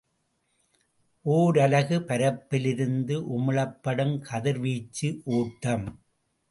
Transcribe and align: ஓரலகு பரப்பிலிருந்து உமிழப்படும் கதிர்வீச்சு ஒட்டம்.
ஓரலகு 1.25 1.99
பரப்பிலிருந்து 2.07 3.17
உமிழப்படும் 3.37 4.19
கதிர்வீச்சு 4.21 5.21
ஒட்டம். 5.23 5.87